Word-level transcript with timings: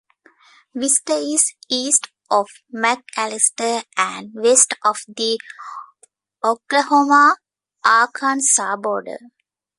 Wister 0.73 1.13
is 1.13 1.53
east 1.69 2.07
of 2.31 2.47
McAlester 2.73 3.83
and 3.95 4.31
west 4.33 4.73
of 4.83 4.97
the 5.07 5.37
Oklahoma-Arkansas 6.43 8.77
border. 8.77 9.19